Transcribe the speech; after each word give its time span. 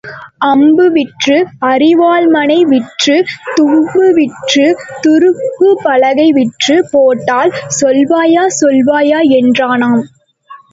அம்பு 0.43 0.85
விற்று 0.91 1.35
அரிவாள்மனை 1.67 2.57
விற்றுத் 2.63 3.29
தும்பு 3.55 4.07
விற்றுத் 4.13 4.81
துருவுபலகை 5.03 6.27
விற்றுப் 6.31 6.89
போட்டால் 6.91 7.53
சொல்வாயா 7.81 8.45
சொல்வாயா 8.61 9.21
என்றானாம். 9.39 10.03